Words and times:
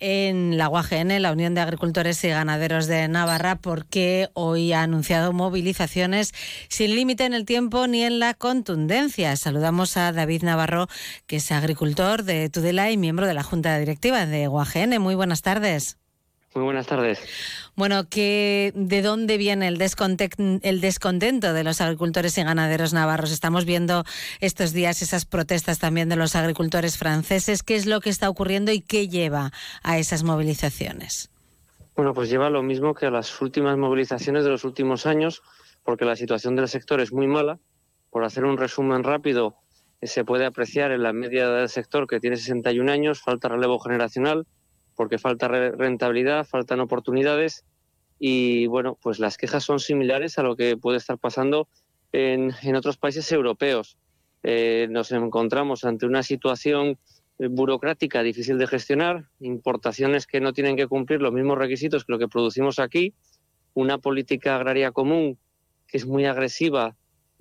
en 0.00 0.58
la 0.58 0.68
UAGN, 0.68 1.20
la 1.20 1.32
Unión 1.32 1.54
de 1.54 1.60
Agricultores 1.60 2.22
y 2.24 2.28
Ganaderos 2.28 2.86
de 2.86 3.08
Navarra, 3.08 3.56
porque 3.56 4.28
hoy 4.34 4.72
ha 4.72 4.82
anunciado 4.82 5.32
movilizaciones 5.32 6.32
sin 6.68 6.94
límite 6.94 7.24
en 7.24 7.34
el 7.34 7.44
tiempo 7.44 7.86
ni 7.86 8.04
en 8.04 8.20
la 8.20 8.34
contundencia. 8.34 9.34
Saludamos 9.36 9.96
a 9.96 10.12
David 10.12 10.42
Navarro, 10.42 10.88
que 11.26 11.36
es 11.36 11.50
agricultor 11.52 12.22
de 12.22 12.48
Tudela 12.48 12.90
y 12.90 12.96
miembro 12.96 13.26
de 13.26 13.34
la 13.34 13.42
Junta 13.42 13.78
Directiva 13.78 14.26
de 14.26 14.48
UAGN. 14.48 15.00
Muy 15.00 15.14
buenas 15.14 15.42
tardes. 15.42 15.98
Muy 16.54 16.64
buenas 16.64 16.86
tardes. 16.86 17.20
Bueno, 17.76 18.04
¿de 18.04 19.02
dónde 19.02 19.36
viene 19.36 19.68
el, 19.68 19.80
el 20.62 20.80
descontento 20.80 21.52
de 21.52 21.64
los 21.64 21.80
agricultores 21.80 22.38
y 22.38 22.42
ganaderos 22.42 22.92
navarros? 22.92 23.30
Estamos 23.30 23.64
viendo 23.64 24.04
estos 24.40 24.72
días 24.72 25.02
esas 25.02 25.26
protestas 25.26 25.78
también 25.78 26.08
de 26.08 26.16
los 26.16 26.34
agricultores 26.34 26.96
franceses. 26.96 27.62
¿Qué 27.62 27.76
es 27.76 27.86
lo 27.86 28.00
que 28.00 28.10
está 28.10 28.30
ocurriendo 28.30 28.72
y 28.72 28.80
qué 28.80 29.08
lleva 29.08 29.52
a 29.82 29.98
esas 29.98 30.24
movilizaciones? 30.24 31.30
Bueno, 31.94 32.14
pues 32.14 32.30
lleva 32.30 32.48
lo 32.48 32.62
mismo 32.62 32.94
que 32.94 33.06
a 33.06 33.10
las 33.10 33.40
últimas 33.42 33.76
movilizaciones 33.76 34.44
de 34.44 34.50
los 34.50 34.64
últimos 34.64 35.04
años, 35.04 35.42
porque 35.82 36.04
la 36.04 36.16
situación 36.16 36.56
del 36.56 36.68
sector 36.68 37.00
es 37.00 37.12
muy 37.12 37.26
mala. 37.26 37.58
Por 38.10 38.24
hacer 38.24 38.44
un 38.44 38.56
resumen 38.56 39.04
rápido, 39.04 39.56
eh, 40.00 40.06
se 40.06 40.24
puede 40.24 40.46
apreciar 40.46 40.92
en 40.92 41.02
la 41.02 41.12
media 41.12 41.48
del 41.48 41.68
sector 41.68 42.06
que 42.06 42.20
tiene 42.20 42.36
61 42.36 42.90
años, 42.90 43.20
falta 43.20 43.48
relevo 43.48 43.78
generacional, 43.80 44.46
porque 44.98 45.16
falta 45.16 45.46
rentabilidad, 45.46 46.44
faltan 46.44 46.80
oportunidades 46.80 47.64
y 48.18 48.66
bueno, 48.66 48.98
pues 49.00 49.20
las 49.20 49.38
quejas 49.38 49.62
son 49.62 49.78
similares 49.78 50.40
a 50.40 50.42
lo 50.42 50.56
que 50.56 50.76
puede 50.76 50.98
estar 50.98 51.18
pasando 51.18 51.68
en, 52.10 52.52
otros 52.74 52.96
países 52.96 53.30
europeos. 53.30 53.96
Eh, 54.42 54.88
nos 54.90 55.12
encontramos 55.12 55.84
ante 55.84 56.04
una 56.04 56.24
situación 56.24 56.98
eh, 57.38 57.46
burocrática 57.46 58.24
difícil 58.24 58.58
de 58.58 58.66
gestionar, 58.66 59.28
importaciones 59.38 60.26
que 60.26 60.40
no 60.40 60.52
tienen 60.52 60.74
que 60.74 60.88
cumplir 60.88 61.22
los 61.22 61.32
mismos 61.32 61.58
requisitos 61.58 62.04
que 62.04 62.10
lo 62.10 62.18
que 62.18 62.26
producimos 62.26 62.80
aquí, 62.80 63.14
una 63.74 63.98
política 63.98 64.56
agraria 64.56 64.90
común 64.90 65.38
que 65.86 65.98
es 65.98 66.06
muy 66.06 66.24
agresiva 66.24 66.96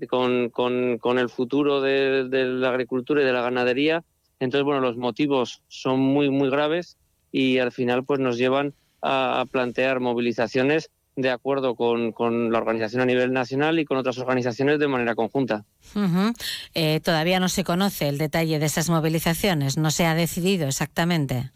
con, 0.08 0.52
con, 0.52 1.18
el 1.18 1.30
futuro 1.30 1.82
de, 1.82 2.24
la 2.30 2.70
agricultura 2.70 3.24
y 3.24 3.26
de 3.26 3.34
la 3.34 3.42
ganadería. 3.42 4.04
Entonces, 4.40 4.64
bueno, 4.64 4.80
los 4.80 4.96
motivos 4.96 5.64
son 5.68 6.00
muy, 6.00 6.30
muy 6.30 6.52
graves 6.52 7.00
y 7.38 7.60
al 7.60 7.72
final 7.72 8.04
pues 8.04 8.20
nos 8.20 8.40
llevan 8.40 8.74
a, 9.04 9.46
plantear 9.52 10.00
movilizaciones 10.00 10.90
de 11.16 11.30
acuerdo 11.30 11.76
con, 11.76 12.52
la 12.52 12.58
organización 12.58 13.02
a 13.02 13.06
nivel 13.06 13.32
nacional 13.32 13.78
y 13.78 13.86
con 13.86 13.98
otras 13.98 14.18
organizaciones 14.18 14.80
de 14.80 14.88
manera 14.88 15.14
conjunta. 15.14 15.64
Eh, 16.74 17.00
todavía 17.04 17.40
no 17.40 17.48
se 17.48 17.64
conoce 17.64 18.08
el 18.08 18.18
detalle 18.18 18.58
de 18.58 18.66
esas 18.66 18.90
movilizaciones, 18.90 19.78
no 19.78 19.92
se 19.92 20.08
ha 20.08 20.16
decidido 20.16 20.68
exactamente. 20.68 21.52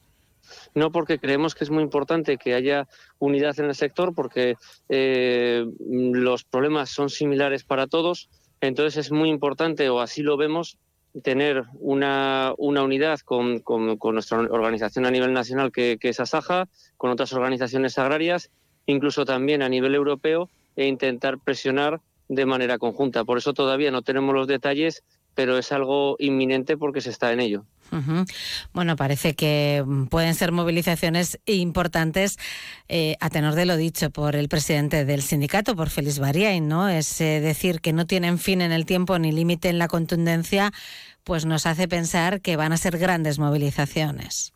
No, 0.76 0.92
porque 0.92 1.18
creemos 1.18 1.56
que 1.56 1.64
es 1.64 1.72
muy 1.72 1.84
importante 1.84 2.38
que 2.38 2.54
haya 2.54 2.88
unidad 3.18 3.60
en 3.60 3.66
el 3.66 3.76
sector, 3.76 4.14
porque 4.14 4.56
eh, 4.88 5.66
los 5.80 6.44
problemas 6.44 6.92
son 6.92 7.10
similares 7.10 7.64
para 7.64 7.88
todos. 7.88 8.30
Entonces 8.62 9.06
es 9.06 9.12
muy 9.12 9.30
importante, 9.30 9.90
o 9.90 10.00
así 10.00 10.22
lo 10.22 10.38
vemos, 10.38 10.78
tener 11.24 11.66
una, 11.80 12.54
una 12.58 12.84
unidad 12.84 13.20
con, 13.20 13.60
con, 13.60 13.98
nuestra 14.14 14.40
organización 14.40 15.06
a 15.06 15.12
nivel 15.12 15.34
nacional 15.34 15.72
que, 15.72 15.98
que, 16.00 16.10
es 16.10 16.20
ASAJA, 16.20 16.68
con 16.98 17.12
otras 17.12 17.34
organizaciones 17.34 17.98
agrarias, 17.98 18.50
incluso 18.86 19.26
también 19.26 19.62
a 19.62 19.70
nivel 19.70 19.96
europeo, 19.96 20.50
e 20.76 20.88
intentar 20.88 21.38
presionar 21.38 22.00
de 22.30 22.46
manera 22.46 22.78
conjunta. 22.78 23.26
Por 23.26 23.38
eso 23.38 23.54
todavía 23.54 23.92
no 23.92 24.02
tenemos 24.02 24.34
los 24.34 24.48
detalles, 24.48 25.04
pero 25.36 25.58
es 25.58 25.72
algo 25.72 26.16
inminente 26.20 26.78
porque 26.78 27.02
se 27.02 27.10
está 27.10 27.32
en 27.32 27.40
ello. 27.40 27.66
Bueno, 28.74 28.96
parece 28.96 29.36
que 29.36 29.84
pueden 30.10 30.34
ser 30.34 30.54
movilizaciones 30.54 31.40
importantes 31.46 32.38
eh, 32.88 33.18
a 33.20 33.30
tenor 33.30 33.54
de 33.54 33.66
lo 33.66 33.76
dicho 33.76 34.12
por 34.12 34.38
el 34.38 34.48
presidente 34.48 35.04
del 35.04 35.22
sindicato, 35.22 35.76
por 35.76 35.90
Félix 35.90 36.20
Bariain, 36.20 36.68
¿no? 36.68 36.88
Es 36.88 37.20
eh, 37.20 37.42
decir, 37.42 37.82
que 37.82 37.92
no 37.92 38.08
tienen 38.08 38.40
fin 38.40 38.62
en 38.62 38.72
el 38.72 38.86
tiempo 38.86 39.20
ni 39.20 39.34
límite 39.34 39.68
en 39.68 39.78
la 39.78 39.90
contundencia, 39.90 40.72
pues 41.26 41.46
nos 41.46 41.66
hace 41.66 41.90
pensar 41.90 42.40
que 42.40 42.56
van 42.56 42.72
a 42.72 42.78
ser 42.78 42.98
grandes 42.98 43.40
movilizaciones. 43.40 44.54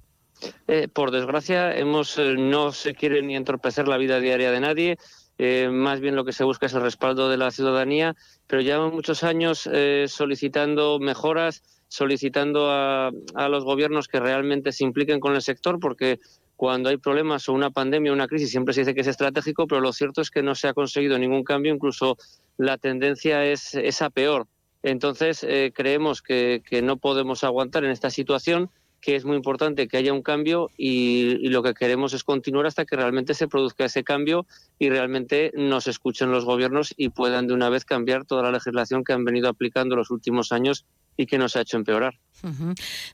Eh, 0.68 0.88
por 0.88 1.12
desgracia, 1.12 1.76
hemos, 1.76 2.18
no 2.18 2.72
se 2.72 2.94
quiere 2.94 3.22
ni 3.22 3.36
entorpecer 3.36 3.88
la 3.88 3.98
vida 3.98 4.20
diaria 4.20 4.52
de 4.52 4.60
nadie. 4.62 4.98
Más 5.38 6.00
bien 6.00 6.16
lo 6.16 6.26
que 6.26 6.32
se 6.32 6.44
busca 6.44 6.66
es 6.66 6.74
el 6.74 6.82
respaldo 6.82 7.30
de 7.30 7.38
la 7.38 7.52
ciudadanía, 7.52 8.16
pero 8.48 8.62
llevamos 8.62 8.94
muchos 8.94 9.24
años 9.24 9.70
solicitando 10.08 11.00
mejoras, 11.00 11.64
solicitando 11.88 12.70
a, 12.72 13.12
los 13.50 13.64
gobiernos 13.64 14.08
que 14.08 14.20
realmente 14.20 14.72
se 14.72 14.84
impliquen 14.84 15.20
con 15.20 15.36
el 15.36 15.42
sector, 15.42 15.80
porque 15.80 16.20
cuando 16.56 16.90
hay 16.90 16.98
problemas 16.98 17.48
o 17.50 17.54
una 17.54 17.70
pandemia 17.70 18.12
o 18.12 18.16
una 18.16 18.28
crisis 18.28 18.50
siempre 18.50 18.74
se 18.74 18.82
dice 18.82 18.94
que 18.94 19.02
es 19.02 19.08
estratégico, 19.08 19.68
pero 19.68 19.82
lo 19.82 19.94
cierto 19.94 20.22
es 20.22 20.30
que 20.30 20.42
no 20.42 20.56
se 20.56 20.68
ha 20.68 20.74
conseguido 20.74 21.18
ningún 21.18 21.44
cambio, 21.44 21.74
incluso 21.74 22.18
la 22.58 22.78
tendencia 22.78 23.46
es, 23.46 23.76
esa 23.76 24.10
peor. 24.10 24.48
Entonces, 24.84 25.44
eh, 25.44 25.72
creemos 25.74 26.22
que, 26.22 26.62
no 26.84 26.98
podemos 26.98 27.44
aguantar 27.44 27.84
en 27.86 27.92
esta 27.92 28.10
situación, 28.10 28.70
que 29.06 29.16
es 29.16 29.24
muy 29.24 29.36
importante 29.36 29.88
que 29.88 29.98
haya 29.98 30.12
un 30.14 30.24
cambio 30.24 30.72
y, 30.78 31.48
lo 31.50 31.62
que 31.62 31.76
queremos 31.76 32.14
es 32.14 32.24
continuar 32.24 32.66
hasta 32.66 32.86
que 32.86 32.96
realmente 32.96 33.36
se 33.36 33.48
produzca 33.48 33.86
ese 33.86 34.04
cambio 34.04 34.48
y 34.80 34.90
realmente 34.90 35.52
nos 35.54 35.86
escuchen 35.86 36.32
los 36.32 36.44
gobiernos 36.44 36.92
y 36.98 37.10
puedan 37.10 37.46
de 37.46 37.54
una 37.54 37.70
vez 37.70 37.86
cambiar 37.86 38.26
toda 38.26 38.42
la 38.42 38.52
legislación 38.52 39.04
que 39.04 39.14
han 39.14 39.24
venido 39.24 39.48
aplicando 39.48 39.96
los 39.96 40.10
últimos 40.10 40.52
años 40.52 40.86
y 41.18 41.28
que 41.28 41.38
nos 41.38 41.56
ha 41.56 41.62
hecho 41.62 41.78
empeorar. 41.78 42.16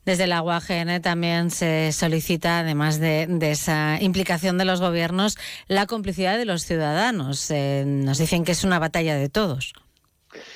Desde 0.05 0.27
la 0.27 0.41
UAGN 0.41 1.01
también 1.01 1.51
se 1.51 1.91
solicita, 1.91 2.59
además 2.59 3.01
de, 3.01 3.27
esa 3.41 4.01
implicación 4.01 4.57
de 4.57 4.63
los 4.63 4.79
gobiernos, 4.79 5.37
la 5.67 5.87
complicidad 5.87 6.37
de 6.37 6.45
los 6.45 6.63
ciudadanos. 6.63 7.51
Eh, 7.51 7.83
nos 7.85 8.17
dicen 8.17 8.45
que 8.45 8.53
es 8.53 8.63
una 8.63 8.79
batalla 8.79 9.15
de 9.15 9.27
todos. 9.27 9.73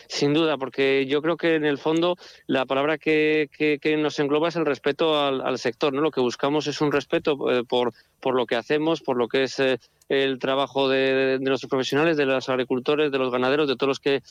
Sin 0.07 0.33
duda, 0.33 0.57
porque 0.57 1.05
yo 1.07 1.21
creo 1.21 1.37
que 1.37 1.55
en 1.55 1.65
el 1.65 1.77
fondo 1.77 2.17
la 2.47 2.65
palabra 2.65 2.97
que, 2.97 3.49
nos 3.97 4.19
engloba 4.19 4.49
es 4.49 4.55
el 4.55 4.65
respeto 4.65 5.19
al, 5.19 5.57
sector. 5.57 5.93
¿no? 5.93 6.01
Lo 6.01 6.11
que 6.11 6.21
buscamos 6.21 6.67
es 6.67 6.81
un 6.81 6.91
respeto 6.91 7.51
eh, 7.51 7.63
por, 7.63 7.93
por 8.19 8.35
lo 8.35 8.45
que 8.45 8.55
hacemos, 8.55 9.01
por 9.01 9.17
lo 9.17 9.27
que 9.27 9.43
es 9.43 9.59
eh, 9.59 9.79
el 10.09 10.39
trabajo 10.39 10.89
de, 10.89 11.37
nuestros 11.41 11.69
profesionales, 11.69 12.17
de 12.17 12.25
los 12.25 12.49
agricultores, 12.49 13.11
de 13.11 13.17
los 13.17 13.31
ganaderos, 13.31 13.67
de 13.67 13.75
todos 13.75 13.89
los 13.89 13.99
que 13.99 14.21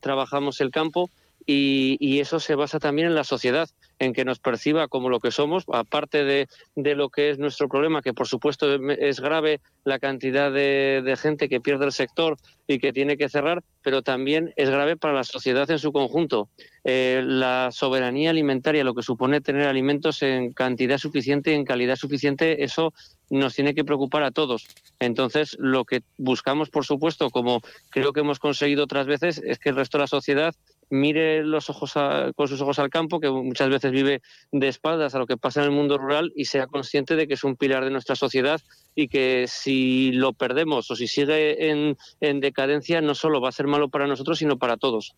trabajamos 0.00 0.60
el 0.60 0.70
campo 0.70 1.10
y, 1.46 2.20
eso 2.20 2.40
se 2.40 2.54
basa 2.54 2.78
también 2.78 3.08
en 3.08 3.14
la 3.14 3.24
sociedad, 3.24 3.68
en 3.98 4.12
que 4.12 4.24
nos 4.24 4.38
perciba 4.38 4.88
como 4.88 5.08
lo 5.08 5.20
que 5.20 5.30
somos, 5.30 5.64
aparte 5.72 6.24
de, 6.24 6.46
lo 6.76 7.08
que 7.08 7.30
es 7.30 7.38
nuestro 7.38 7.68
problema, 7.68 8.02
que 8.02 8.12
por 8.12 8.28
supuesto 8.28 8.72
es 8.90 9.20
grave 9.20 9.60
la 9.84 9.98
cantidad 9.98 10.52
de, 10.52 11.16
gente 11.20 11.48
que 11.48 11.60
pierde 11.60 11.86
el 11.86 11.92
sector 11.92 12.36
y 12.66 12.78
que 12.78 12.92
tiene 12.92 13.16
que 13.16 13.28
cerrar, 13.28 13.62
pero 13.82 14.02
también 14.02 14.52
es 14.56 14.70
grave 14.70 14.96
para 14.96 15.14
la 15.14 15.24
sociedad 15.24 15.70
en 15.70 15.78
su 15.78 15.92
conjunto. 15.92 16.48
Eh, 16.84 17.22
la 17.24 17.70
soberanía 17.72 18.30
alimentaria, 18.30 18.84
lo 18.84 18.94
que 18.94 19.02
supone 19.02 19.40
tener 19.40 19.66
alimentos 19.66 20.22
en 20.22 20.52
cantidad 20.52 20.98
suficiente 20.98 21.52
y 21.52 21.54
en 21.54 21.64
calidad 21.64 21.96
suficiente, 21.96 22.64
eso 22.64 22.92
nos 23.30 23.54
tiene 23.54 23.74
que 23.74 23.84
preocupar 23.84 24.22
a 24.22 24.30
todos. 24.30 24.66
Entonces, 25.00 25.56
lo 25.58 25.84
que 25.84 26.02
buscamos, 26.18 26.70
por 26.70 26.84
supuesto, 26.84 27.30
como 27.30 27.60
creo 27.90 28.12
que 28.12 28.20
hemos 28.20 28.38
conseguido 28.38 28.84
otras 28.84 29.06
veces, 29.06 29.40
es 29.44 29.58
que 29.58 29.70
el 29.70 29.76
resto 29.76 29.98
de 29.98 30.02
la 30.02 30.08
sociedad 30.08 30.54
mire 30.92 31.42
los 31.42 31.70
ojos 31.70 31.94
con 32.36 32.48
sus 32.48 32.60
ojos 32.60 32.78
al 32.78 32.90
campo, 32.90 33.18
que 33.18 33.30
muchas 33.30 33.70
veces 33.70 33.90
vive 33.90 34.20
de 34.52 34.68
espaldas 34.68 35.14
a 35.14 35.18
lo 35.18 35.26
que 35.26 35.38
pasa 35.38 35.60
en 35.60 35.70
el 35.70 35.72
mundo 35.72 35.96
rural 35.96 36.32
y 36.36 36.44
sea 36.44 36.66
consciente 36.66 37.16
de 37.16 37.26
que 37.26 37.34
es 37.34 37.44
un 37.44 37.56
pilar 37.56 37.82
de 37.82 37.90
nuestra 37.90 38.14
sociedad 38.14 38.60
y 38.94 39.08
que 39.08 39.46
si 39.48 40.12
lo 40.12 40.32
perdemos 40.32 40.90
o 40.90 40.96
si 40.96 41.06
sigue 41.06 41.70
en, 41.70 41.96
en 42.20 42.40
decadencia 42.40 43.00
no 43.00 43.14
solo 43.14 43.40
va 43.40 43.48
a 43.48 43.52
ser 43.52 43.66
malo 43.66 43.88
para 43.88 44.06
nosotros, 44.06 44.38
sino 44.38 44.58
para 44.58 44.76
todos. 44.76 45.14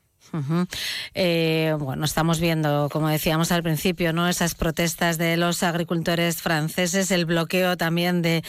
Eh, 1.15 1.77
bueno, 1.79 2.05
estamos 2.05 2.41
viendo, 2.41 2.89
como 2.91 3.09
decíamos 3.09 3.53
al 3.53 3.63
principio, 3.63 4.13
¿no? 4.13 4.29
esas 4.29 4.55
protestas 4.55 5.19
de 5.19 5.37
los 5.37 5.63
agricultores 5.63 6.43
franceses, 6.43 7.11
el 7.11 7.25
bloqueo 7.25 7.77
también 7.77 8.22
de, 8.22 8.43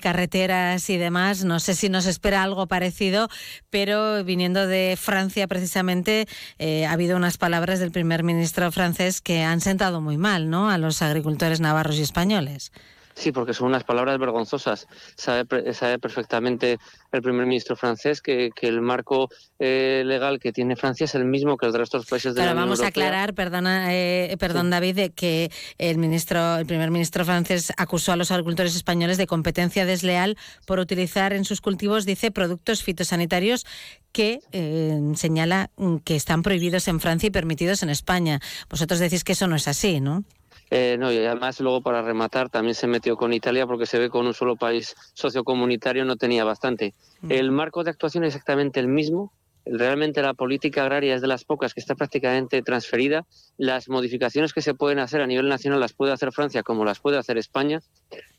carreteras 0.00 0.88
y 0.90 0.96
demás. 0.96 1.44
No 1.44 1.60
sé 1.60 1.74
si 1.74 1.88
nos 1.88 2.06
espera 2.06 2.42
algo 2.42 2.66
parecido, 2.66 3.28
pero 3.70 4.22
viniendo 4.24 4.66
de 4.66 4.96
Francia 5.00 5.46
precisamente, 5.46 6.26
eh, 6.58 6.86
ha 6.86 6.92
habido 6.92 7.16
unas 7.16 7.38
palabras 7.38 7.80
del 7.80 7.90
primer 7.90 8.22
ministro 8.22 8.70
francés 8.72 9.20
que 9.20 9.42
han 9.42 9.60
sentado 9.60 10.00
muy 10.00 10.16
mal 10.16 10.50
¿no? 10.50 10.70
a 10.70 10.78
los 10.78 11.02
agricultores 11.02 11.60
navarros 11.60 11.96
y 11.96 12.02
españoles. 12.02 12.72
Sí, 13.14 13.32
porque 13.32 13.54
son 13.54 13.68
unas 13.68 13.84
palabras 13.84 14.18
vergonzosas. 14.18 14.86
Sabe, 15.16 15.44
perfectamente 15.44 16.78
el 17.12 17.22
primer 17.22 17.46
ministro 17.46 17.76
francés 17.76 18.22
que, 18.22 18.50
el 18.60 18.80
marco 18.80 19.28
eh, 19.58 20.02
legal 20.06 20.38
que 20.38 20.52
tiene 20.52 20.76
Francia 20.76 21.04
es 21.04 21.14
el 21.14 21.24
mismo 21.24 21.56
que 21.56 21.66
el 21.66 21.72
de 21.72 21.78
los 21.78 21.88
otros 21.88 22.06
países 22.06 22.34
de 22.34 22.40
la 22.40 22.52
Unión 22.52 22.64
vamos 22.64 22.82
a 22.82 22.88
aclarar, 22.88 23.34
perdona, 23.34 23.94
eh, 23.94 24.36
perdón 24.38 24.70
David, 24.70 24.94
de 24.94 25.10
que 25.10 25.50
el 25.78 25.98
ministro, 25.98 26.56
el 26.56 26.66
primer 26.66 26.90
ministro 26.90 27.24
francés 27.24 27.72
acusó 27.76 28.12
a 28.12 28.16
los 28.16 28.30
agricultores 28.30 28.76
españoles 28.76 29.18
de 29.18 29.26
competencia 29.26 29.84
desleal 29.84 30.36
por 30.66 30.78
utilizar 30.78 31.32
en 31.32 31.44
sus 31.44 31.60
cultivos, 31.60 32.06
dice, 32.06 32.30
productos 32.30 32.82
fitosanitarios 32.82 33.66
que 34.12 34.40
eh, 34.52 35.00
señala 35.14 35.70
que 36.04 36.16
están 36.16 36.42
prohibidos 36.42 36.88
en 36.88 37.00
Francia 37.00 37.28
y 37.28 37.30
permitidos 37.30 37.82
en 37.82 37.90
España. 37.90 38.40
Vosotros 38.68 38.98
decís 38.98 39.24
que 39.24 39.32
eso 39.32 39.46
no 39.46 39.56
es 39.56 39.68
así, 39.68 40.00
¿no? 40.00 40.24
Eh, 40.70 40.96
no, 40.98 41.12
y 41.12 41.18
además 41.18 41.60
luego 41.60 41.80
para 41.82 42.00
rematar 42.00 42.48
también 42.48 42.74
se 42.74 42.86
metió 42.86 43.16
con 43.16 43.32
Italia 43.32 43.66
porque 43.66 43.86
se 43.86 43.98
ve 43.98 44.08
con 44.08 44.26
un 44.26 44.34
solo 44.34 44.56
país 44.56 44.94
sociocomunitario 45.14 46.04
no 46.04 46.16
tenía 46.16 46.44
bastante. 46.44 46.94
Mm. 47.22 47.32
El 47.32 47.50
marco 47.50 47.82
de 47.82 47.90
actuación 47.90 48.24
es 48.24 48.34
exactamente 48.34 48.78
el 48.78 48.86
mismo, 48.86 49.32
realmente 49.66 50.22
la 50.22 50.34
política 50.34 50.82
agraria 50.82 51.14
es 51.14 51.20
de 51.20 51.26
las 51.26 51.44
pocas 51.44 51.74
que 51.74 51.80
está 51.80 51.94
prácticamente 51.94 52.62
transferida. 52.62 53.26
Las 53.56 53.88
modificaciones 53.88 54.52
que 54.52 54.62
se 54.62 54.74
pueden 54.74 54.98
hacer 54.98 55.20
a 55.20 55.26
nivel 55.26 55.48
nacional 55.48 55.80
las 55.80 55.92
puede 55.92 56.12
hacer 56.12 56.32
Francia 56.32 56.62
como 56.62 56.84
las 56.84 57.00
puede 57.00 57.18
hacer 57.18 57.38
España. 57.38 57.80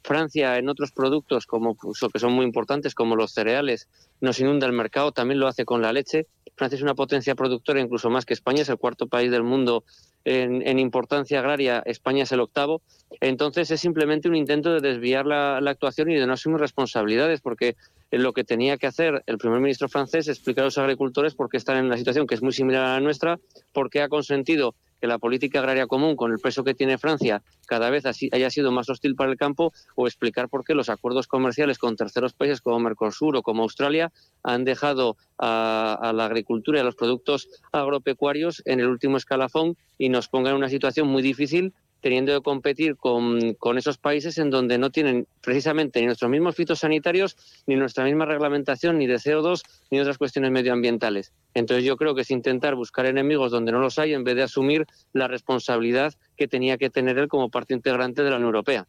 Francia 0.04 0.58
en 0.58 0.70
otros 0.70 0.92
productos 0.92 1.46
como 1.46 1.76
pues, 1.76 2.00
que 2.12 2.20
son 2.20 2.34
muy 2.34 2.46
importantes 2.46 2.96
como 2.96 3.16
los 3.16 3.32
cereales 3.34 3.88
nos 4.20 4.40
inunda 4.40 4.68
el 4.68 4.74
mercado, 4.74 5.12
también 5.12 5.40
lo 5.40 5.48
hace 5.48 5.66
con 5.66 5.82
la 5.82 5.94
leche. 5.94 6.28
Francia 6.62 6.76
es 6.76 6.84
una 6.84 6.94
potencia 6.94 7.34
productora 7.34 7.82
incluso 7.82 8.12
más 8.12 8.24
que 8.24 8.36
España, 8.36 8.62
es 8.62 8.70
el 8.70 8.78
cuarto 8.78 9.08
país 9.08 9.32
del 9.32 9.42
mundo 9.42 9.84
en, 10.26 10.78
importancia 10.78 11.40
agraria, 11.40 11.82
España 11.88 12.22
es 12.22 12.32
el 12.34 12.40
octavo. 12.40 12.84
Entonces 13.20 13.72
es 13.72 13.82
simplemente 13.82 14.30
un 14.30 14.36
intento 14.36 14.72
de 14.72 14.80
desviar 14.80 15.26
la, 15.26 15.60
la 15.60 15.72
actuación 15.72 16.12
y 16.12 16.16
de 16.16 16.28
no 16.28 16.34
asumir 16.34 16.60
responsabilidades 16.60 17.42
porque 17.42 17.78
lo 18.12 18.32
que 18.34 18.44
tenía 18.44 18.78
que 18.78 18.86
hacer 18.86 19.24
el 19.26 19.40
primer 19.40 19.60
ministro 19.60 19.90
francés 19.90 20.28
es 20.28 20.38
explicar 20.38 20.62
a 20.62 20.66
los 20.66 20.78
agricultores 20.78 21.34
por 21.34 21.50
qué 21.50 21.58
están 21.58 21.78
en 21.78 21.86
una 21.86 21.98
situación 21.98 22.28
que 22.28 22.36
es 22.36 22.44
muy 22.44 22.54
similar 22.54 22.84
a 22.84 22.94
la 22.94 23.00
nuestra, 23.00 23.40
por 23.74 23.90
qué 23.90 24.04
ha 24.04 24.08
consentido 24.08 24.76
que 25.02 25.08
la 25.08 25.18
política 25.18 25.60
agraria 25.60 25.88
común, 25.88 26.16
con 26.16 26.32
el 26.32 26.38
peso 26.38 26.64
que 26.64 26.76
tiene 26.76 27.00
Francia, 27.00 27.42
cada 27.66 27.90
vez 27.90 28.06
haya 28.06 28.50
sido 28.52 28.72
más 28.72 28.88
hostil 28.88 29.16
para 29.16 29.32
el 29.32 29.38
campo, 29.38 29.74
o 29.96 30.06
explicar 30.06 30.48
por 30.48 30.64
qué 30.64 30.76
los 30.76 30.90
acuerdos 30.90 31.28
comerciales 31.28 31.80
con 31.80 31.96
terceros 31.96 32.34
países 32.34 32.62
como 32.62 32.80
Mercosur 32.80 33.36
o 33.36 33.42
como 33.42 33.64
Australia 33.64 34.12
han 34.44 34.64
dejado 34.64 35.18
a, 35.40 35.98
a 36.00 36.14
la 36.14 36.26
agricultura 36.26 36.78
y 36.78 36.82
a 36.82 36.86
los 36.86 36.96
productos 36.96 37.50
agropecuarios 37.72 38.62
en 38.66 38.80
el 38.80 38.88
último 38.88 39.18
escalafón 39.18 39.76
y 39.98 40.10
nos 40.10 40.28
pongan 40.28 40.52
en 40.52 40.58
una 40.58 40.70
situación 40.70 41.08
muy 41.08 41.24
difícil 41.24 41.74
teniendo 42.02 42.34
que 42.34 42.42
competir 42.42 42.98
con, 42.98 43.54
con, 43.54 43.78
esos 43.78 43.98
países 43.98 44.38
en 44.38 44.50
donde 44.50 44.78
no 44.78 44.90
tienen 44.90 45.28
precisamente 45.42 46.00
ni 46.00 46.08
nuestros 46.08 46.30
mismos 46.30 46.56
fitosanitarios, 46.56 47.38
ni 47.68 47.76
nuestra 47.76 48.04
misma 48.04 48.26
reglamentación, 48.26 48.98
ni 48.98 49.08
de 49.08 49.16
CO2, 49.16 49.62
ni 49.92 50.00
otras 50.00 50.18
cuestiones 50.18 50.52
medioambientales. 50.52 51.32
Entonces 51.54 51.86
yo 51.86 51.98
creo 51.98 52.16
que 52.16 52.22
es 52.22 52.32
intentar 52.32 52.76
buscar 52.76 53.06
enemigos 53.06 53.52
donde 53.52 53.72
no 53.72 53.80
los 53.80 54.00
hay 54.00 54.14
en 54.14 54.24
vez 54.24 54.36
de 54.36 54.44
asumir 54.44 54.86
la 55.14 55.28
responsabilidad 55.28 56.14
que 56.36 56.48
tenía 56.48 56.78
que 56.78 56.90
tener 56.90 57.18
él 57.18 57.28
como 57.28 57.50
parte 57.50 57.74
integrante 57.74 58.24
de 58.24 58.30
la 58.30 58.36
Unión 58.38 58.50
Europea. 58.50 58.88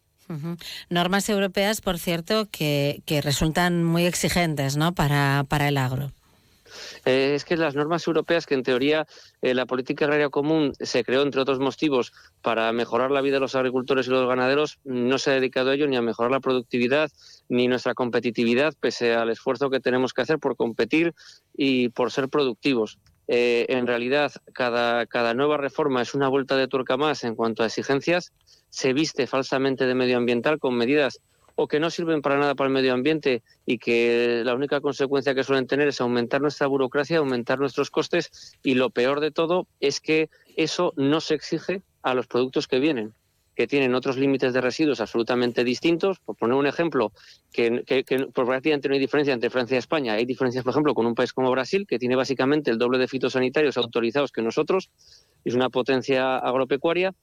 Normas 0.89 1.29
europeas, 1.29 1.83
por 1.83 1.99
cierto, 1.99 2.49
que, 2.51 3.03
que 3.05 3.21
resultan 3.21 3.85
muy 3.85 4.07
exigentes 4.07 4.77
¿no? 4.77 4.95
para, 4.95 5.45
para 5.47 5.69
el 5.69 5.77
agro. 5.77 6.11
Eh, 7.05 7.33
es 7.35 7.45
que 7.45 7.57
las 7.57 7.75
normas 7.75 8.07
europeas, 8.07 8.47
que 8.47 8.55
en 8.55 8.63
teoría 8.63 9.07
eh, 9.41 9.55
la 9.55 9.67
política 9.67 10.05
agraria 10.05 10.29
común 10.29 10.73
se 10.81 11.05
creó, 11.05 11.23
entre 11.23 11.41
otros 11.41 11.59
motivos, 11.59 12.13
para 12.43 12.73
mejorar 12.73 13.11
la 13.11 13.21
vida 13.21 13.35
de 13.35 13.41
los 13.41 13.55
agricultores 13.55 14.07
y 14.07 14.11
los 14.11 14.29
ganaderos, 14.29 14.79
no 14.85 15.19
se 15.19 15.31
ha 15.31 15.35
dedicado 15.35 15.71
a 15.71 15.75
ello 15.75 15.87
ni 15.87 15.97
a 15.97 16.03
mejorar 16.03 16.31
la 16.31 16.41
productividad 16.41 17.11
ni 17.49 17.69
nuestra 17.69 17.95
competitividad, 17.95 18.75
pese 18.79 19.15
al 19.15 19.31
esfuerzo 19.31 19.71
que 19.71 19.81
tenemos 19.81 20.13
que 20.13 20.23
hacer 20.23 20.39
por 20.39 20.57
competir 20.57 21.15
y 21.55 21.89
por 21.91 22.11
ser 22.11 22.29
productivos. 22.29 22.99
Eh, 23.29 23.67
en 23.69 23.87
realidad, 23.87 24.33
cada, 24.53 25.07
cada 25.07 25.33
nueva 25.35 25.57
reforma 25.57 26.03
es 26.03 26.15
una 26.15 26.29
vuelta 26.29 26.57
de 26.57 26.69
tuerca 26.69 26.97
más 26.97 27.25
en 27.25 27.35
cuanto 27.35 27.63
a 27.63 27.67
exigencias, 27.67 28.33
se 28.69 28.93
viste 28.93 29.27
falsamente 29.27 29.87
de 29.87 29.95
medioambiental 29.95 30.59
con 30.59 30.75
medidas 30.75 31.21
o 31.63 31.69
que 31.69 31.79
no 31.79 31.91
sirven 31.91 32.23
para 32.23 32.39
nada 32.39 32.57
para 32.57 32.67
el 32.67 32.75
medio 32.75 32.93
ambiente 32.93 33.43
y 33.65 33.79
que 33.79 34.43
la 34.45 34.55
única 34.55 34.81
consecuencia 34.81 35.35
que 35.35 35.45
suelen 35.45 35.69
tener 35.69 35.87
es 35.87 36.01
aumentar 36.01 36.41
nuestra 36.41 36.67
burocracia, 36.67 37.19
aumentar 37.19 37.61
nuestros 37.61 37.89
costes 37.91 38.57
y 38.65 38.75
lo 38.75 38.91
peor 38.91 39.21
de 39.21 39.31
todo 39.31 39.69
es 39.79 40.01
que 40.01 40.29
eso 40.57 40.93
no 40.97 41.21
se 41.21 41.35
exige 41.35 41.83
a 42.03 42.15
los 42.15 42.27
productos 42.27 42.67
que 42.67 42.81
vienen 42.81 43.15
que 43.55 43.67
tienen 43.67 43.95
otros 43.95 44.17
límites 44.17 44.55
de 44.55 44.61
residuos 44.61 45.01
absolutamente 45.01 45.63
distintos. 45.63 46.19
Por 46.21 46.37
poner 46.37 46.57
un 46.57 46.67
ejemplo, 46.67 47.13
que, 47.53 47.83
que 47.87 48.03
prácticamente 48.33 48.89
no 48.89 48.95
hay 48.95 49.01
diferencia 49.01 49.35
entre 49.35 49.51
Francia 49.51 49.75
y 49.75 49.79
España. 49.79 50.15
Hay 50.15 50.25
diferencias, 50.25 50.65
por 50.65 50.73
ejemplo, 50.73 50.95
con 50.95 51.07
un 51.07 51.15
país 51.15 51.33
como 51.33 51.51
Brasil, 51.51 51.87
que 51.87 51.99
tiene 51.99 52.17
básicamente 52.17 52.71
el 52.71 52.79
doble 52.79 52.99
de 52.99 53.09
fitosanitarios 53.09 53.77
autorizados 53.77 54.33
que 54.33 54.43
nosotros, 54.43 54.91
es 55.45 55.55
una 55.55 55.71
potencia 55.71 56.39
agropecuaria, 56.39 57.15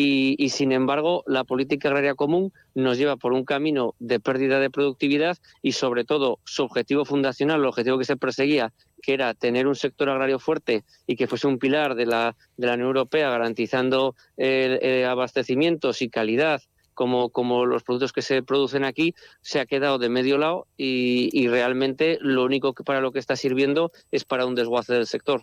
y, 0.00 0.50
sin 0.50 0.70
embargo, 0.70 1.24
la 1.26 1.42
política 1.42 1.88
agraria 1.88 2.14
común 2.14 2.52
nos 2.74 2.98
lleva 2.98 3.16
por 3.16 3.32
un 3.32 3.44
camino 3.44 3.96
de 3.98 4.20
pérdida 4.20 4.60
de 4.60 4.70
productividad 4.70 5.38
y, 5.60 5.72
sobre 5.72 6.04
todo, 6.04 6.38
su 6.44 6.62
objetivo 6.62 7.04
fundacional, 7.04 7.60
el 7.60 7.66
objetivo 7.66 7.98
que 7.98 8.04
se 8.04 8.16
perseguía, 8.16 8.72
que 9.02 9.14
era 9.14 9.34
tener 9.34 9.66
un 9.66 9.74
sector 9.74 10.08
agrario 10.08 10.38
fuerte 10.38 10.84
y 11.08 11.16
que 11.16 11.26
fuese 11.26 11.48
un 11.48 11.58
pilar 11.58 11.96
de 11.96 12.06
la, 12.06 12.36
de 12.56 12.66
la 12.68 12.74
Unión 12.74 12.88
Europea 12.88 13.28
garantizando 13.30 14.14
eh, 14.36 15.04
abastecimientos 15.04 16.00
y 16.00 16.10
calidad 16.10 16.62
como, 16.94 17.30
como, 17.30 17.66
los 17.66 17.82
productos 17.82 18.12
que 18.12 18.22
se 18.22 18.42
producen 18.42 18.84
aquí, 18.84 19.14
se 19.40 19.58
ha 19.58 19.66
quedado 19.66 19.98
de 19.98 20.08
medio 20.08 20.36
lado 20.36 20.66
y, 20.76 21.28
y 21.32 21.48
realmente 21.48 22.18
lo 22.20 22.44
único 22.44 22.72
que 22.72 22.84
para 22.84 23.00
lo 23.00 23.10
que 23.10 23.20
está 23.20 23.34
sirviendo 23.36 23.90
es 24.12 24.24
para 24.24 24.46
un 24.46 24.54
desguace 24.54 24.94
del 24.94 25.06
sector. 25.06 25.42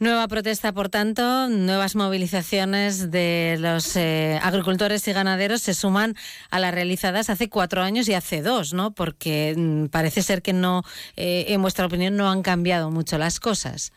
Nueva 0.00 0.28
protesta, 0.28 0.72
por 0.72 0.88
tanto, 0.90 1.48
nuevas 1.48 1.96
movilizaciones 1.96 3.10
de 3.10 3.56
los 3.58 3.96
eh, 3.96 4.38
agricultores 4.42 5.06
y 5.08 5.12
ganaderos 5.12 5.60
se 5.60 5.74
suman 5.74 6.14
a 6.50 6.60
las 6.60 6.72
realizadas 6.72 7.30
hace 7.30 7.48
cuatro 7.48 7.82
años 7.82 8.08
y 8.08 8.14
hace 8.14 8.40
dos, 8.40 8.72
¿no? 8.72 8.92
Porque 8.92 9.54
mm, 9.56 9.86
parece 9.86 10.22
ser 10.22 10.40
que 10.40 10.52
no, 10.52 10.84
eh, 11.16 11.46
en 11.48 11.62
vuestra 11.62 11.86
opinión, 11.86 12.16
no 12.16 12.30
han 12.30 12.42
cambiado 12.42 12.92
mucho 12.92 13.18
las 13.18 13.40
cosas. 13.40 13.92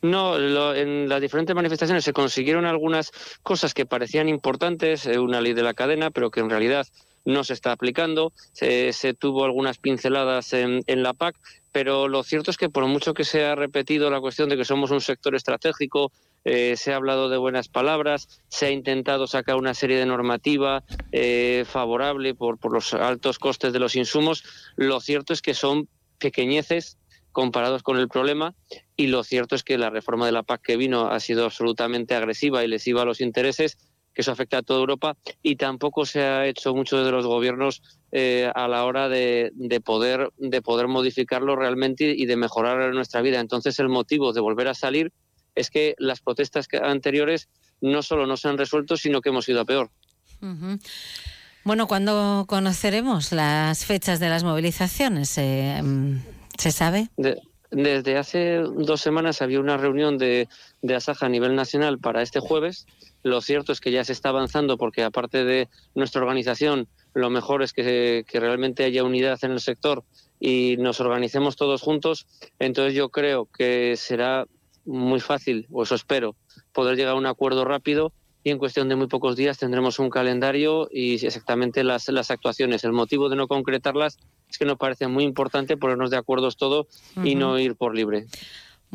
No, 0.00 0.36
en 0.74 1.08
las 1.08 1.20
diferentes 1.20 1.56
manifestaciones 1.56 2.04
se 2.04 2.12
consiguieron 2.12 2.64
algunas 2.64 3.10
cosas 3.42 3.74
que 3.74 3.84
parecían 3.84 4.28
importantes, 4.28 5.06
eh, 5.06 5.18
una 5.18 5.40
ley 5.40 5.54
de 5.54 5.62
la 5.62 5.74
cadena, 5.74 6.10
pero 6.10 6.30
que 6.30 6.40
en 6.40 6.50
realidad 6.50 6.86
no 7.26 7.44
se 7.44 7.52
está 7.52 7.72
aplicando. 7.72 8.32
Se, 8.52 9.14
tuvo 9.14 9.44
algunas 9.44 9.78
pinceladas 9.78 10.52
en, 10.52 10.84
la 10.86 11.12
PAC, 11.12 11.36
pero 11.76 12.08
lo 12.08 12.22
cierto 12.22 12.50
es 12.50 12.56
que 12.56 12.70
por 12.70 12.86
mucho 12.86 13.12
que 13.12 13.22
se 13.24 13.44
ha 13.44 13.54
repetido 13.54 14.08
la 14.08 14.18
cuestión 14.18 14.48
de 14.48 14.56
que 14.56 14.64
somos 14.64 14.90
un 14.92 15.02
sector 15.02 15.34
estratégico, 15.34 16.10
eh, 16.42 16.74
se 16.74 16.90
ha 16.90 16.96
hablado 16.96 17.28
de 17.28 17.36
buenas 17.36 17.68
palabras, 17.68 18.40
se 18.48 18.64
ha 18.64 18.70
intentado 18.70 19.26
sacar 19.26 19.56
una 19.56 19.74
serie 19.74 19.98
de 19.98 20.06
normativa 20.06 20.84
eh, 21.12 21.64
favorable 21.66 22.34
por, 22.34 22.58
por 22.58 22.72
los 22.72 22.94
altos 22.94 23.38
costes 23.38 23.74
de 23.74 23.78
los 23.78 23.94
insumos, 23.94 24.42
lo 24.76 25.00
cierto 25.00 25.34
es 25.34 25.42
que 25.42 25.52
son 25.52 25.90
pequeñeces 26.16 26.96
comparados 27.30 27.82
con 27.82 27.98
el 27.98 28.08
problema 28.08 28.54
y 28.96 29.08
lo 29.08 29.22
cierto 29.22 29.54
es 29.54 29.62
que 29.62 29.76
la 29.76 29.90
reforma 29.90 30.24
de 30.24 30.32
la 30.32 30.44
PAC 30.44 30.62
que 30.62 30.76
vino 30.78 31.10
ha 31.10 31.20
sido 31.20 31.44
absolutamente 31.44 32.14
agresiva 32.14 32.64
y 32.64 32.68
lesiva 32.68 33.02
a 33.02 33.04
los 33.04 33.20
intereses 33.20 33.76
que 34.16 34.22
eso 34.22 34.32
afecta 34.32 34.58
a 34.58 34.62
toda 34.62 34.80
Europa 34.80 35.14
y 35.42 35.56
tampoco 35.56 36.06
se 36.06 36.22
ha 36.22 36.46
hecho 36.46 36.74
mucho 36.74 37.04
de 37.04 37.10
los 37.12 37.26
gobiernos 37.26 37.82
eh, 38.12 38.50
a 38.54 38.66
la 38.66 38.86
hora 38.86 39.10
de, 39.10 39.52
poder, 39.84 40.30
de 40.38 40.62
poder 40.62 40.88
modificarlo 40.88 41.54
realmente 41.54 42.14
y 42.16 42.24
de 42.24 42.36
mejorar 42.36 42.94
nuestra 42.94 43.20
vida. 43.20 43.40
Entonces 43.40 43.78
el 43.78 43.90
motivo 43.90 44.32
de 44.32 44.40
volver 44.40 44.68
a 44.68 44.74
salir 44.74 45.12
es 45.54 45.68
que 45.68 45.94
las 45.98 46.22
protestas 46.22 46.66
anteriores 46.82 47.50
no 47.82 48.02
solo 48.02 48.26
no 48.26 48.38
se 48.38 48.48
han 48.48 48.56
resuelto, 48.56 48.96
sino 48.96 49.20
que 49.20 49.28
hemos 49.28 49.46
ido 49.50 49.60
a 49.60 49.66
peor. 49.66 49.90
Bueno, 51.64 51.86
¿cuándo 51.86 52.46
conoceremos 52.48 53.32
las 53.32 53.84
fechas 53.84 54.18
de 54.18 54.30
las 54.30 54.44
movilizaciones? 54.44 55.36
Eh, 55.36 55.82
¿Se 56.56 56.72
sabe? 56.72 57.10
desde 57.70 58.16
hace 58.16 58.58
dos 58.58 59.00
semanas 59.00 59.42
había 59.42 59.60
una 59.60 59.76
reunión 59.76 60.18
de, 60.18 60.48
de 60.82 60.94
Asaja 60.94 61.26
a 61.26 61.28
nivel 61.28 61.54
nacional 61.56 61.98
para 61.98 62.22
este 62.22 62.40
jueves 62.40 62.86
lo 63.26 63.40
cierto 63.40 63.72
es 63.72 63.80
que 63.80 63.90
ya 63.90 64.04
se 64.04 64.12
está 64.12 64.28
avanzando 64.28 64.78
porque 64.78 65.02
aparte 65.02 65.44
de 65.44 65.68
nuestra 65.96 66.20
organización, 66.20 66.86
lo 67.12 67.28
mejor 67.28 67.62
es 67.64 67.72
que, 67.72 68.24
realmente 68.32 68.84
haya 68.84 69.02
unidad 69.02 69.38
en 69.42 69.50
el 69.50 69.60
sector 69.60 70.04
y 70.38 70.76
nos 70.78 71.00
organicemos 71.00 71.56
todos 71.56 71.82
juntos. 71.82 72.28
Entonces 72.60 72.94
yo 72.94 73.08
creo 73.08 73.46
que 73.46 73.96
será 73.96 74.46
muy 74.84 75.18
fácil, 75.18 75.66
o 75.72 75.82
eso 75.82 75.96
espero, 75.96 76.36
poder 76.72 76.96
llegar 76.96 77.14
a 77.14 77.18
un 77.18 77.26
acuerdo 77.26 77.64
rápido 77.64 78.12
y 78.44 78.50
en 78.50 78.58
cuestión 78.58 78.88
de 78.88 78.94
muy 78.94 79.08
pocos 79.08 79.34
días 79.34 79.58
tendremos 79.58 79.98
un 79.98 80.08
calendario 80.08 80.88
y 80.92 81.14
exactamente 81.14 81.82
las, 81.82 82.08
las 82.10 82.30
actuaciones. 82.30 82.84
El 82.84 82.92
motivo 82.92 83.28
de 83.28 83.34
no 83.34 83.48
concretarlas 83.48 84.18
es 84.48 84.56
que 84.56 84.66
nos 84.66 84.78
parece 84.78 85.08
muy 85.08 85.24
importante 85.24 85.76
ponernos 85.76 86.10
de 86.10 86.16
acuerdo 86.16 86.48
todos 86.52 86.86
y 87.24 87.34
no 87.34 87.58
ir 87.58 87.74
por 87.74 87.96
libre. 87.96 88.26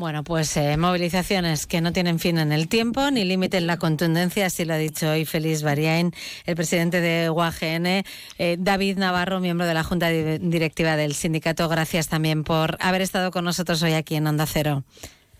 Bueno, 0.02 0.24
pues 0.24 0.56
eh, 0.56 0.76
movilizaciones 0.76 1.68
que 1.68 1.80
no 1.80 1.92
tienen 1.92 2.18
fin 2.18 2.38
en 2.38 2.50
el 2.50 2.66
tiempo 2.66 3.12
ni 3.12 3.24
límite 3.24 3.58
en 3.58 3.68
la 3.68 3.76
contundencia, 3.76 4.46
así 4.46 4.64
lo 4.64 4.74
ha 4.74 4.76
dicho 4.76 5.08
hoy 5.08 5.24
Félix 5.24 5.62
Bariain, 5.62 6.12
el 6.44 6.56
presidente 6.56 7.00
de 7.00 7.30
UAGN. 7.30 7.86
Eh, 7.86 8.56
David 8.58 8.98
Navarro, 8.98 9.38
miembro 9.38 9.64
de 9.64 9.74
la 9.74 9.84
Junta 9.84 10.08
Directiva 10.08 10.96
del 10.96 11.14
sindicato, 11.14 11.68
gracias 11.68 12.08
también 12.08 12.42
por 12.42 12.78
haber 12.80 13.00
estado 13.00 13.30
con 13.30 13.44
nosotros 13.44 13.80
hoy 13.84 13.92
aquí 13.92 14.16
en 14.16 14.26
Onda 14.26 14.44
Cero. 14.46 14.82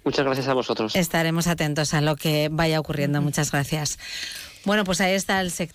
Muchas 0.04 0.24
gracias 0.24 0.46
a 0.46 0.54
vosotros. 0.54 0.94
Estaremos 0.94 1.48
atentos 1.48 1.92
a 1.92 2.00
lo 2.00 2.14
que 2.14 2.48
vaya 2.48 2.78
ocurriendo. 2.78 3.20
Muchas 3.20 3.50
gracias. 3.50 3.98
Bueno, 4.64 4.84
pues 4.84 5.00
ahí 5.00 5.14
está 5.14 5.40
el 5.40 5.50
sector. 5.50 5.70